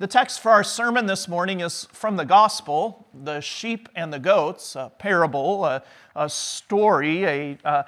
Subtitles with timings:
[0.00, 4.18] The text for our sermon this morning is from the Gospel, the sheep and the
[4.18, 5.82] goats, a parable, a,
[6.16, 7.24] a story.
[7.24, 7.84] A,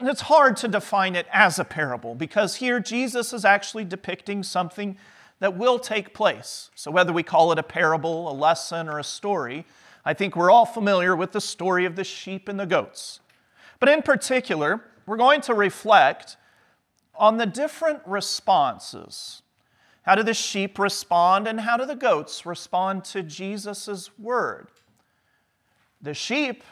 [0.00, 4.96] it's hard to define it as a parable because here Jesus is actually depicting something
[5.38, 6.70] that will take place.
[6.74, 9.66] So, whether we call it a parable, a lesson, or a story,
[10.02, 13.20] I think we're all familiar with the story of the sheep and the goats.
[13.80, 16.38] But in particular, we're going to reflect
[17.14, 19.42] on the different responses
[20.06, 24.68] how do the sheep respond, and how do the goats respond to Jesus' word?
[26.00, 26.62] The sheep,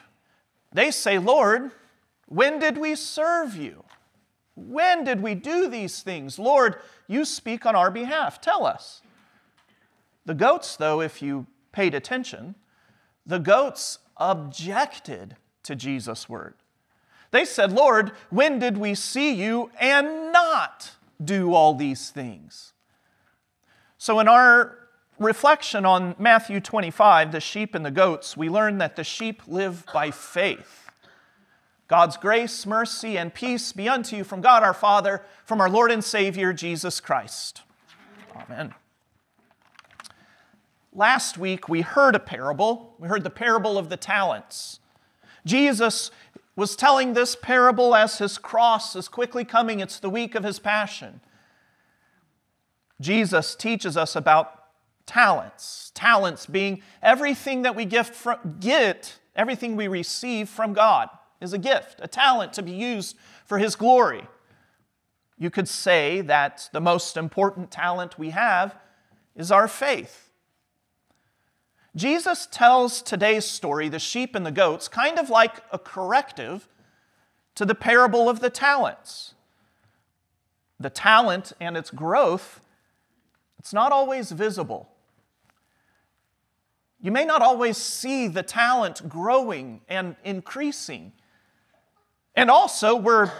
[0.71, 1.71] they say, Lord,
[2.27, 3.83] when did we serve you?
[4.55, 6.39] When did we do these things?
[6.39, 8.39] Lord, you speak on our behalf.
[8.39, 9.01] Tell us.
[10.25, 12.55] The goats, though, if you paid attention,
[13.25, 16.53] the goats objected to Jesus' word.
[17.31, 22.71] They said, Lord, when did we see you and not do all these things?
[24.05, 24.77] So, in our
[25.17, 29.83] reflection on Matthew 25, the sheep and the goats, we learn that the sheep live
[29.91, 30.91] by faith.
[31.87, 35.89] God's grace, mercy, and peace be unto you from God our Father, from our Lord
[35.89, 37.63] and Savior, Jesus Christ.
[38.35, 38.75] Amen.
[40.93, 42.93] Last week, we heard a parable.
[42.99, 44.81] We heard the parable of the talents.
[45.47, 46.11] Jesus
[46.55, 49.79] was telling this parable as his cross is quickly coming.
[49.79, 51.21] It's the week of his passion.
[53.01, 54.63] Jesus teaches us about
[55.05, 55.91] talents.
[55.93, 61.09] Talents being everything that we gift from, get, everything we receive from God
[61.41, 63.15] is a gift, a talent to be used
[63.45, 64.27] for His glory.
[65.37, 68.75] You could say that the most important talent we have
[69.35, 70.29] is our faith.
[71.95, 76.67] Jesus tells today's story, the sheep and the goats, kind of like a corrective
[77.55, 79.33] to the parable of the talents.
[80.77, 82.59] The talent and its growth
[83.65, 84.87] it's not always visible.
[87.01, 91.13] You may not always see the talent growing and increasing.
[92.35, 93.31] And also, we're,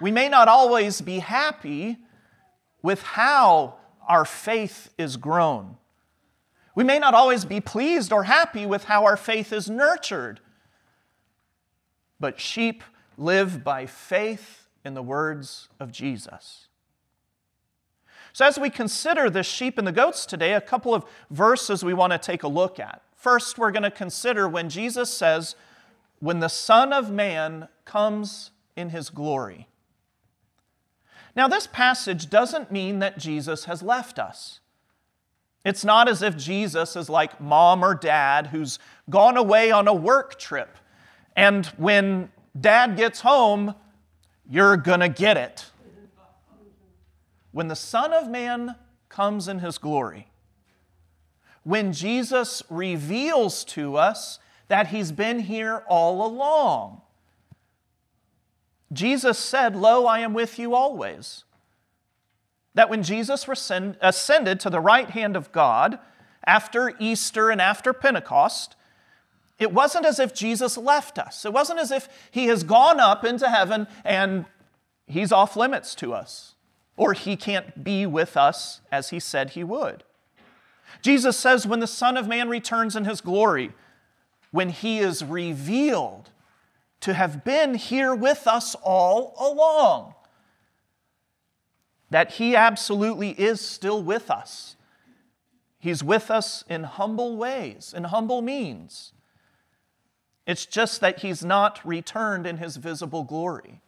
[0.00, 1.96] we may not always be happy
[2.82, 3.76] with how
[4.08, 5.76] our faith is grown.
[6.74, 10.40] We may not always be pleased or happy with how our faith is nurtured.
[12.18, 12.82] But sheep
[13.16, 16.67] live by faith in the words of Jesus.
[18.32, 21.94] So, as we consider the sheep and the goats today, a couple of verses we
[21.94, 23.02] want to take a look at.
[23.16, 25.56] First, we're going to consider when Jesus says,
[26.20, 29.66] When the Son of Man comes in his glory.
[31.34, 34.60] Now, this passage doesn't mean that Jesus has left us.
[35.64, 38.78] It's not as if Jesus is like mom or dad who's
[39.10, 40.76] gone away on a work trip.
[41.36, 43.74] And when dad gets home,
[44.48, 45.66] you're going to get it
[47.58, 48.76] when the Son of Man
[49.08, 50.28] comes in his glory,
[51.64, 54.38] when Jesus reveals to us
[54.68, 57.00] that he's been here all along.
[58.92, 61.42] Jesus said, Lo, I am with you always.
[62.74, 65.98] That when Jesus ascended to the right hand of God
[66.46, 68.76] after Easter and after Pentecost,
[69.58, 71.44] it wasn't as if Jesus left us.
[71.44, 74.44] It wasn't as if he has gone up into heaven and
[75.08, 76.54] he's off limits to us
[76.98, 80.04] or he can't be with us as he said he would.
[81.00, 83.72] Jesus says, when the Son of Man returns in his glory,
[84.50, 86.30] when he is revealed
[87.00, 90.14] to have been here with us all along,
[92.10, 94.74] that he absolutely is still with us.
[95.78, 99.12] He's with us in humble ways, in humble means.
[100.46, 103.82] It's just that he's not returned in his visible glory.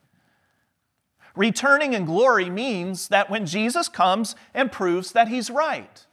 [1.37, 6.07] Returning in glory means that when Jesus comes and proves that he's right,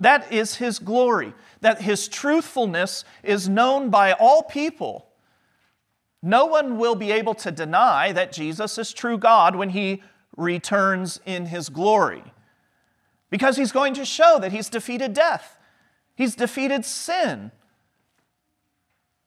[0.00, 5.06] that is his glory, that his truthfulness is known by all people.
[6.22, 10.02] No one will be able to deny that Jesus is true God when he
[10.36, 12.24] returns in his glory.
[13.30, 15.56] Because he's going to show that he's defeated death,
[16.14, 17.52] he's defeated sin.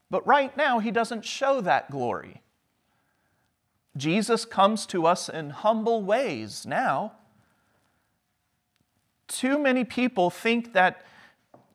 [0.09, 2.42] But right now, he doesn't show that glory.
[3.95, 7.13] Jesus comes to us in humble ways now.
[9.27, 11.05] Too many people think that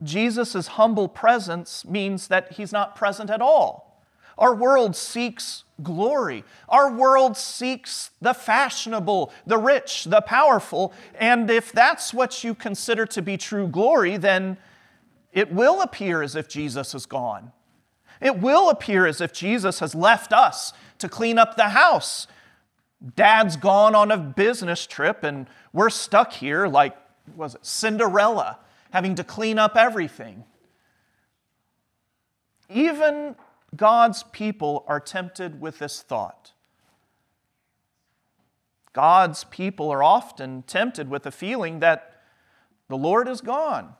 [0.02, 4.02] Jesus' humble presence means that he's not present at all.
[4.36, 6.44] Our world seeks glory.
[6.68, 10.92] Our world seeks the fashionable, the rich, the powerful.
[11.18, 14.56] And if that's what you consider to be true glory, then
[15.32, 17.52] it will appear as if Jesus is gone.
[18.20, 22.26] It will appear as if Jesus has left us to clean up the house.
[23.14, 26.96] Dad's gone on a business trip and we're stuck here like
[27.36, 28.58] was it Cinderella
[28.90, 30.44] having to clean up everything.
[32.70, 33.36] Even
[33.76, 36.52] God's people are tempted with this thought.
[38.92, 42.20] God's people are often tempted with the feeling that
[42.88, 43.94] the Lord is gone.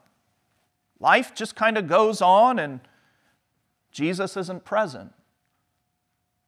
[0.99, 2.81] Life just kind of goes on and
[3.93, 5.13] Jesus isn't present.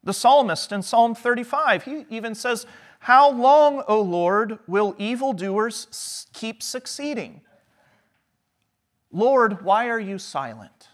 [0.02, 2.66] The psalmist in Psalm 35, he even says,
[3.00, 7.42] How long, O Lord, will evildoers keep succeeding?
[9.12, 10.88] Lord, why are you silent?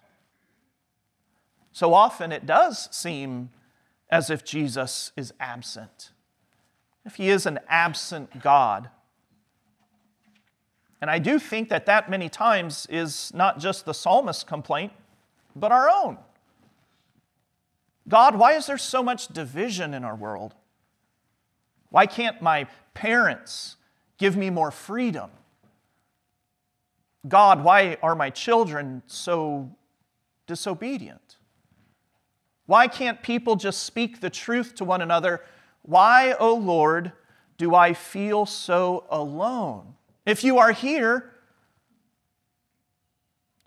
[1.72, 3.50] So often it does seem
[4.10, 6.10] as if Jesus is absent,
[7.04, 8.88] if he is an absent God.
[11.00, 14.92] And I do think that that many times is not just the psalmist's complaint,
[15.54, 16.18] but our own.
[18.08, 20.54] God, why is there so much division in our world?
[21.90, 23.76] Why can't my parents
[24.18, 25.30] give me more freedom?
[27.26, 29.70] God, why are my children so
[30.46, 31.36] disobedient?
[32.66, 35.42] Why can't people just speak the truth to one another?
[35.82, 37.12] Why, O oh Lord,
[37.58, 39.94] do I feel so alone?
[40.24, 41.32] If you are here,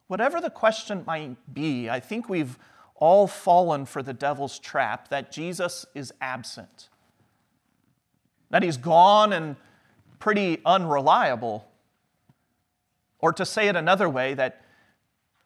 [0.07, 2.57] whatever the question might be, I think we've
[2.99, 6.89] all fallen for the devil's trap that Jesus is absent,
[8.49, 9.55] that he's gone and
[10.19, 11.65] pretty unreliable.
[13.19, 14.61] Or to say it another way, that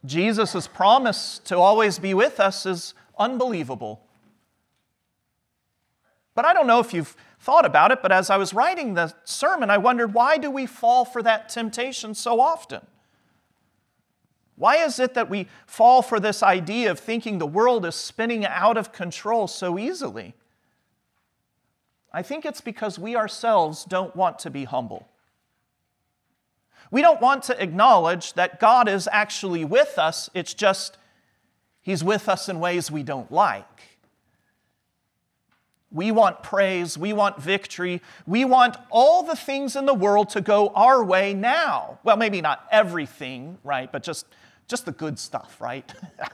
[0.05, 4.01] Jesus' promise to always be with us is unbelievable.
[6.35, 9.13] But I don't know if you've thought about it, but as I was writing the
[9.23, 12.81] sermon, I wondered why do we fall for that temptation so often?
[14.63, 18.45] Why is it that we fall for this idea of thinking the world is spinning
[18.45, 20.35] out of control so easily?
[22.13, 25.09] I think it's because we ourselves don't want to be humble.
[26.91, 30.97] We don't want to acknowledge that God is actually with us, it's just
[31.81, 33.99] He's with us in ways we don't like.
[35.91, 36.97] We want praise.
[36.97, 38.01] We want victory.
[38.25, 41.99] We want all the things in the world to go our way now.
[42.05, 43.91] Well, maybe not everything, right?
[43.91, 44.25] But just
[44.67, 45.91] just the good stuff, right?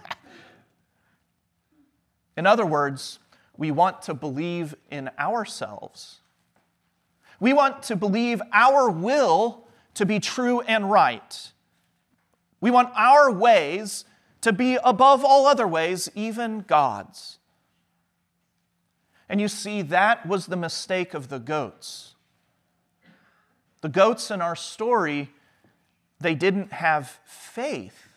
[2.38, 3.20] in other words,
[3.58, 6.20] we want to believe in ourselves.
[7.40, 11.52] We want to believe our will to be true and right.
[12.62, 14.06] We want our ways
[14.42, 17.40] to be above all other ways, even God's.
[19.28, 22.16] And you see, that was the mistake of the goats.
[23.82, 25.30] The goats in our story,
[26.20, 28.08] they didn't have faith.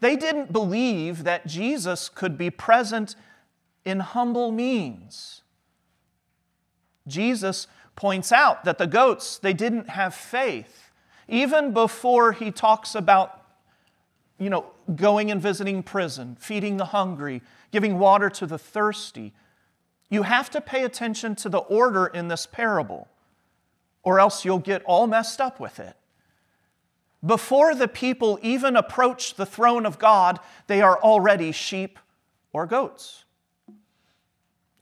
[0.00, 3.14] They didn't believe that Jesus could be present
[3.84, 5.42] in humble means.
[7.06, 7.66] Jesus
[7.96, 10.90] points out that the goats, they didn't have faith.
[11.28, 13.44] Even before he talks about,
[14.38, 14.66] you know,
[14.96, 19.32] going and visiting prison, feeding the hungry, giving water to the thirsty,
[20.08, 23.08] you have to pay attention to the order in this parable,
[24.02, 25.94] or else you'll get all messed up with it.
[27.24, 31.98] Before the people even approach the throne of God, they are already sheep
[32.52, 33.24] or goats.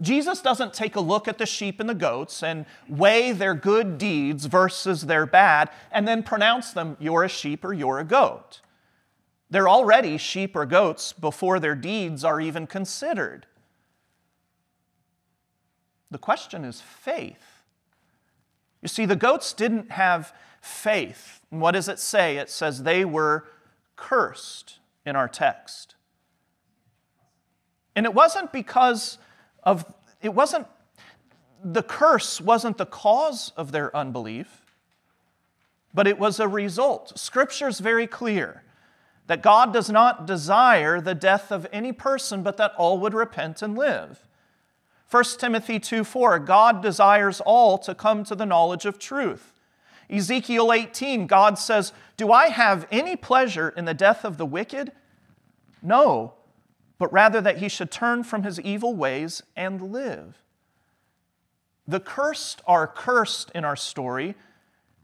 [0.00, 3.98] Jesus doesn't take a look at the sheep and the goats and weigh their good
[3.98, 8.60] deeds versus their bad and then pronounce them, you're a sheep or you're a goat.
[9.50, 13.46] They're already sheep or goats before their deeds are even considered.
[16.10, 17.62] The question is faith.
[18.82, 20.32] You see, the goats didn't have
[20.68, 21.40] faith.
[21.50, 22.36] And what does it say?
[22.36, 23.46] It says they were
[23.96, 25.94] cursed in our text.
[27.96, 29.18] And it wasn't because
[29.64, 29.84] of,
[30.22, 30.66] it wasn't,
[31.64, 34.62] the curse wasn't the cause of their unbelief,
[35.92, 37.18] but it was a result.
[37.18, 38.62] Scripture is very clear
[39.26, 43.62] that God does not desire the death of any person, but that all would repent
[43.62, 44.26] and live.
[45.10, 49.52] 1 Timothy 2 4, God desires all to come to the knowledge of truth.
[50.10, 54.92] Ezekiel 18, God says, Do I have any pleasure in the death of the wicked?
[55.82, 56.34] No,
[56.98, 60.42] but rather that he should turn from his evil ways and live.
[61.86, 64.34] The cursed are cursed in our story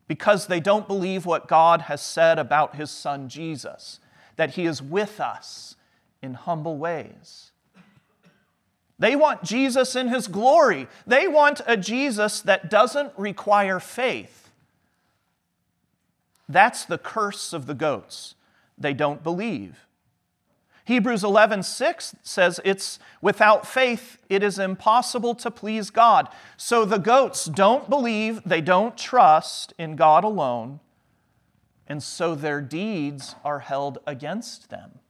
[0.06, 4.00] because they don't believe what God has said about his son Jesus,
[4.36, 5.76] that he is with us
[6.22, 7.52] in humble ways.
[8.98, 10.88] They want Jesus in his glory.
[11.06, 14.43] They want a Jesus that doesn't require faith.
[16.54, 18.36] That's the curse of the goats.
[18.78, 19.88] They don't believe.
[20.84, 26.28] Hebrews 11:6 says it's without faith it is impossible to please God.
[26.56, 30.78] So the goats don't believe, they don't trust in God alone.
[31.86, 35.00] and so their deeds are held against them.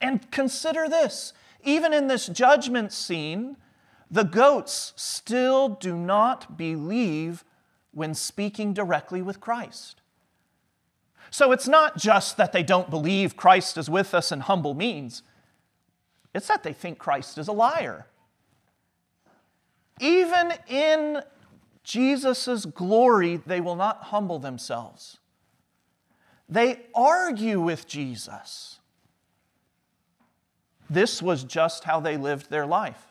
[0.00, 1.32] And consider this
[1.64, 3.56] even in this judgment scene,
[4.10, 7.42] the goats still do not believe
[7.96, 10.02] when speaking directly with Christ.
[11.30, 15.22] So it's not just that they don't believe Christ is with us in humble means,
[16.34, 18.06] it's that they think Christ is a liar.
[19.98, 21.22] Even in
[21.84, 25.16] Jesus' glory, they will not humble themselves.
[26.50, 28.78] They argue with Jesus.
[30.90, 33.06] This was just how they lived their life.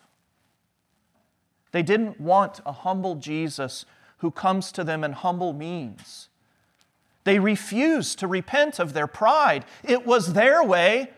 [1.72, 3.86] They didn't want a humble Jesus
[4.18, 6.30] who comes to them in humble means.
[7.24, 9.66] They refused to repent of their pride.
[9.84, 11.10] It was their way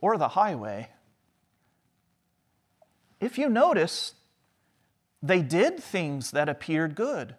[0.00, 0.90] or the highway.
[3.20, 4.14] If you notice,
[5.22, 7.36] they did things that appeared good.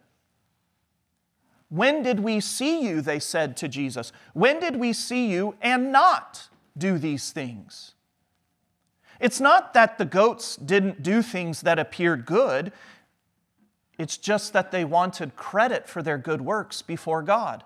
[1.70, 3.02] When did we see you?
[3.02, 4.12] They said to Jesus.
[4.34, 7.94] When did we see you and not do these things?
[9.20, 12.72] It's not that the goats didn't do things that appeared good,
[13.98, 17.64] it's just that they wanted credit for their good works before God.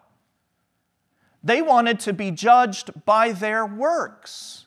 [1.43, 4.65] They wanted to be judged by their works.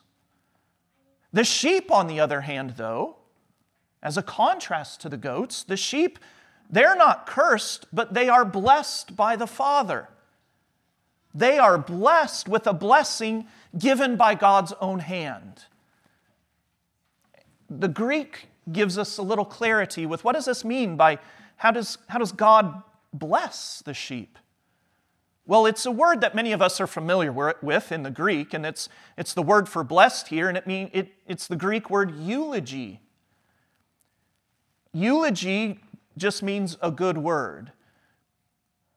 [1.31, 3.17] The sheep, on the other hand, though,
[4.03, 6.19] as a contrast to the goats, the sheep,
[6.69, 10.09] they're not cursed, but they are blessed by the Father.
[11.33, 15.65] They are blessed with a blessing given by God's own hand.
[17.69, 21.19] The Greek gives us a little clarity with what does this mean by
[21.57, 22.83] how does, how does God
[23.13, 24.37] bless the sheep?
[25.47, 27.31] Well, it's a word that many of us are familiar
[27.61, 30.89] with in the Greek, and it's, it's the word for blessed here, and it mean,
[30.91, 32.99] it, it's the Greek word eulogy.
[34.91, 35.79] Eulogy
[36.17, 37.71] just means a good word.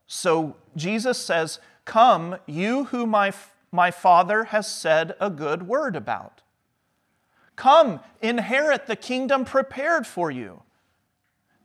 [0.06, 3.32] So Jesus says, Come, you who my,
[3.70, 6.42] my Father has said a good word about.
[7.56, 10.62] Come, inherit the kingdom prepared for you.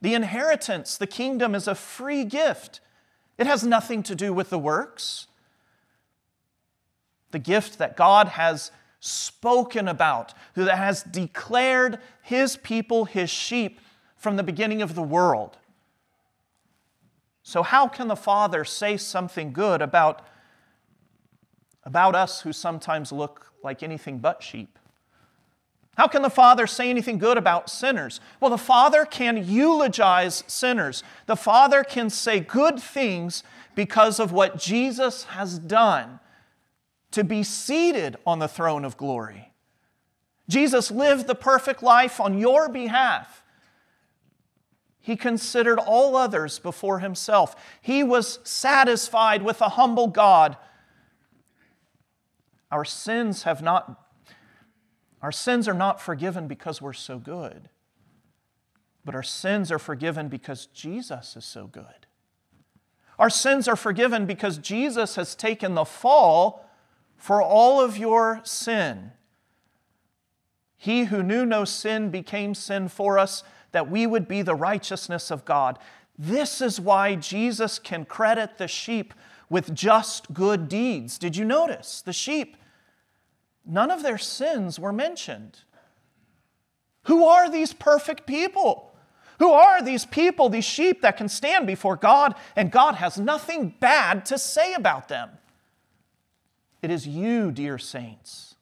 [0.04, 2.80] The inheritance, the kingdom, is a free gift.
[3.38, 5.28] It has nothing to do with the works.
[7.30, 8.70] The gift that God has
[9.00, 13.80] spoken about, who has declared his people his sheep
[14.18, 15.56] from the beginning of the world.
[17.42, 20.26] So, how can the Father say something good about,
[21.82, 24.78] about us who sometimes look like anything but sheep?
[25.96, 28.20] How can the Father say anything good about sinners?
[28.40, 31.02] Well, the Father can eulogize sinners.
[31.26, 36.20] The Father can say good things because of what Jesus has done
[37.12, 39.52] to be seated on the throne of glory.
[40.48, 43.42] Jesus lived the perfect life on your behalf.
[45.00, 47.54] He considered all others before himself.
[47.80, 50.56] He was satisfied with a humble God.
[52.70, 54.03] Our sins have not
[55.24, 57.70] our sins are not forgiven because we're so good.
[59.06, 62.06] But our sins are forgiven because Jesus is so good.
[63.18, 66.68] Our sins are forgiven because Jesus has taken the fall
[67.16, 69.12] for all of your sin.
[70.76, 75.30] He who knew no sin became sin for us that we would be the righteousness
[75.30, 75.78] of God.
[76.18, 79.14] This is why Jesus can credit the sheep
[79.48, 81.16] with just good deeds.
[81.16, 82.02] Did you notice?
[82.02, 82.58] The sheep,
[83.66, 85.60] none of their sins were mentioned.
[87.04, 88.94] Who are these perfect people?
[89.38, 93.74] Who are these people, these sheep that can stand before God and God has nothing
[93.80, 95.30] bad to say about them?
[96.82, 98.54] It is you, dear saints,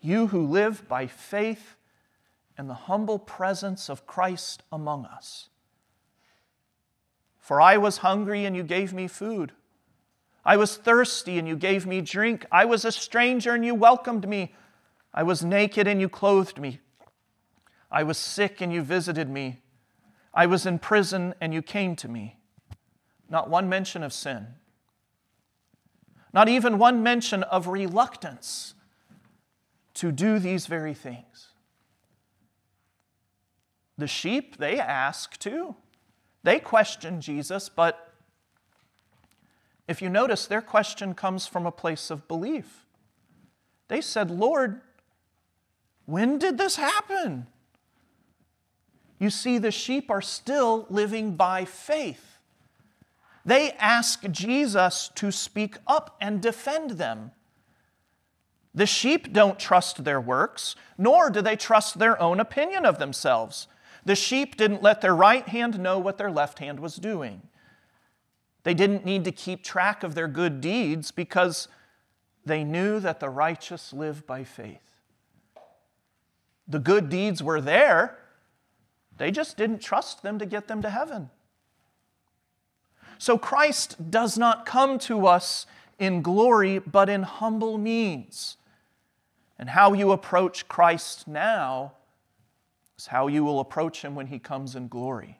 [0.00, 1.76] you who live by faith
[2.58, 5.48] and the humble presence of Christ among us.
[7.38, 9.52] For I was hungry and you gave me food.
[10.44, 12.46] I was thirsty and you gave me drink.
[12.50, 14.54] I was a stranger and you welcomed me.
[15.12, 16.80] I was naked and you clothed me.
[17.90, 19.62] I was sick and you visited me.
[20.32, 22.38] I was in prison and you came to me.
[23.28, 24.46] Not one mention of sin.
[26.32, 28.74] Not even one mention of reluctance
[29.94, 31.48] to do these very things.
[33.98, 35.76] The sheep, they ask too.
[36.42, 38.09] They question Jesus, but
[39.90, 42.86] if you notice, their question comes from a place of belief.
[43.88, 44.82] They said, Lord,
[46.06, 47.48] when did this happen?
[49.18, 52.38] You see, the sheep are still living by faith.
[53.44, 57.32] They ask Jesus to speak up and defend them.
[58.72, 63.66] The sheep don't trust their works, nor do they trust their own opinion of themselves.
[64.04, 67.42] The sheep didn't let their right hand know what their left hand was doing.
[68.62, 71.68] They didn't need to keep track of their good deeds because
[72.44, 75.00] they knew that the righteous live by faith.
[76.68, 78.18] The good deeds were there,
[79.16, 81.30] they just didn't trust them to get them to heaven.
[83.18, 85.66] So Christ does not come to us
[85.98, 88.56] in glory, but in humble means.
[89.58, 91.92] And how you approach Christ now
[92.96, 95.38] is how you will approach him when he comes in glory.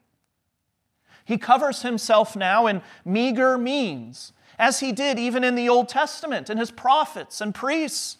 [1.31, 6.51] He covers himself now in meager means, as he did even in the Old Testament
[6.51, 8.19] in his prophets and priests.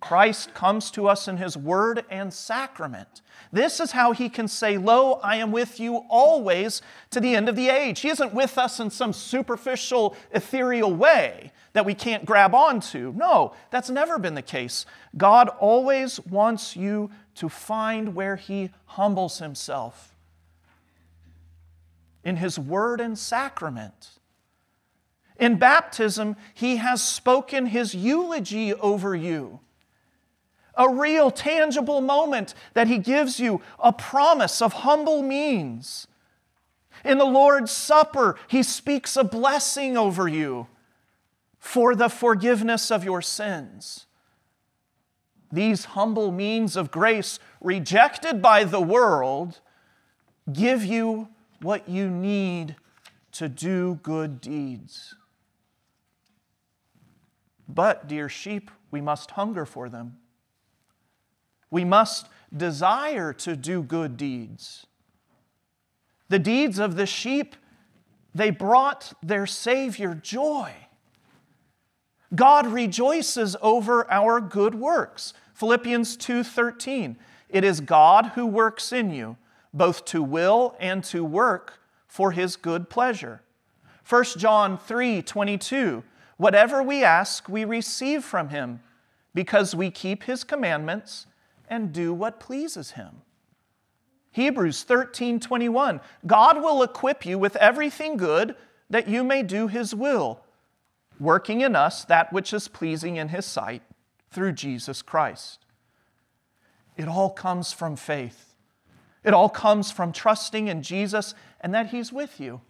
[0.00, 3.20] Christ comes to us in his word and sacrament.
[3.52, 7.50] This is how he can say, Lo, I am with you always to the end
[7.50, 8.00] of the age.
[8.00, 13.12] He isn't with us in some superficial, ethereal way that we can't grab onto.
[13.14, 14.86] No, that's never been the case.
[15.18, 20.13] God always wants you to find where he humbles himself
[22.24, 24.10] in his word and sacrament.
[25.38, 29.60] In baptism, he has spoken his eulogy over you
[30.76, 36.06] a real, tangible moment that He gives you, a promise of humble means.
[37.04, 40.68] In the Lord's Supper, He speaks a blessing over you
[41.58, 44.06] for the forgiveness of your sins.
[45.50, 49.60] These humble means of grace, rejected by the world,
[50.52, 51.28] give you
[51.64, 52.76] what you need
[53.32, 55.16] to do good deeds.
[57.68, 60.18] But, dear sheep, we must hunger for them.
[61.70, 64.86] We must desire to do good deeds.
[66.28, 67.56] The deeds of the sheep,
[68.34, 70.72] they brought their Savior joy.
[72.34, 75.32] God rejoices over our good works.
[75.54, 77.16] Philippians 2:13.
[77.48, 79.36] It is God who works in you,
[79.74, 83.42] both to will and to work for his good pleasure.
[84.08, 86.04] 1 John 3:22.
[86.36, 88.80] Whatever we ask, we receive from him,
[89.34, 91.26] because we keep his commandments
[91.68, 93.22] and do what pleases him.
[94.30, 96.00] Hebrews 13 21.
[96.26, 98.56] God will equip you with everything good
[98.90, 100.40] that you may do his will,
[101.18, 103.82] working in us that which is pleasing in his sight
[104.30, 105.64] through Jesus Christ.
[106.96, 108.53] It all comes from faith.
[109.24, 112.60] It all comes from trusting in Jesus and that he's with you.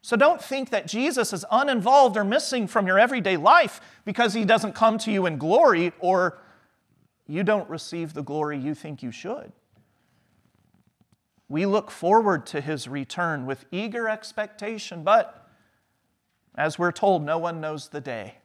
[0.00, 4.44] So don't think that Jesus is uninvolved or missing from your everyday life because he
[4.44, 6.38] doesn't come to you in glory or
[7.26, 9.52] you don't receive the glory you think you should.
[11.48, 15.48] We look forward to his return with eager expectation, but
[16.56, 18.36] as we're told, no one knows the day.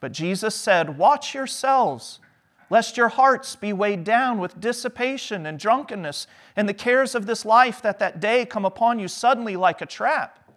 [0.00, 2.20] But Jesus said, Watch yourselves,
[2.68, 6.26] lest your hearts be weighed down with dissipation and drunkenness
[6.56, 9.86] and the cares of this life, that that day come upon you suddenly like a
[9.86, 10.50] trap.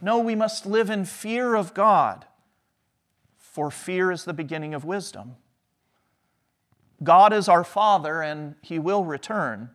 [0.00, 2.26] No, we must live in fear of God,
[3.38, 5.36] for fear is the beginning of wisdom.
[7.02, 9.70] God is our Father and He will return.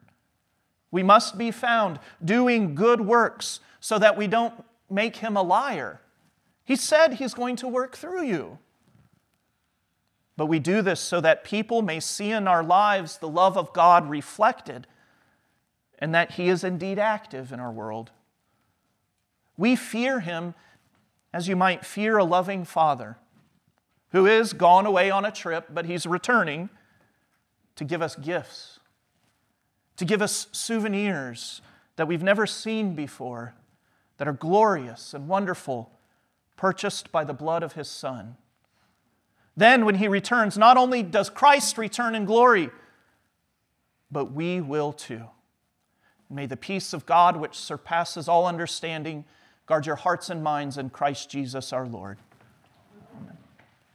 [0.92, 6.02] We must be found doing good works so that we don't make Him a liar.
[6.66, 8.60] He said He's going to work through you.
[10.40, 13.74] But we do this so that people may see in our lives the love of
[13.74, 14.88] God reflected
[16.00, 18.12] and that He is indeed active in our world.
[19.58, 20.54] We fear Him
[21.34, 23.18] as you might fear a loving father
[24.14, 26.70] who is gone away on a trip, but He's returning
[27.76, 28.80] to give us gifts,
[29.98, 31.62] to give us souvenirs
[31.98, 33.56] that we've never seen before,
[34.20, 35.92] that are glorious and wonderful,
[36.56, 38.38] purchased by the blood of his Son.
[39.60, 42.70] Then, when he returns, not only does Christ return in glory,
[44.10, 45.26] but we will too.
[46.30, 49.26] May the peace of God, which surpasses all understanding,
[49.66, 52.20] guard your hearts and minds in Christ Jesus our Lord.